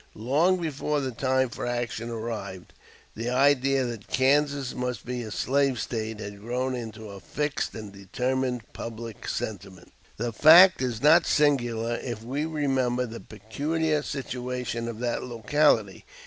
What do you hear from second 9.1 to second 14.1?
sentiment. The fact is not singular if we remember the peculiar